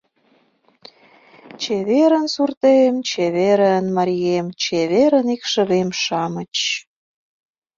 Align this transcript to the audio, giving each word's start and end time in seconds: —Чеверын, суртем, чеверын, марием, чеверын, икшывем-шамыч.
—Чеверын, 1.61 2.25
суртем, 2.33 2.95
чеверын, 3.09 3.85
марием, 3.97 4.47
чеверын, 4.61 5.25
икшывем-шамыч. 5.35 6.55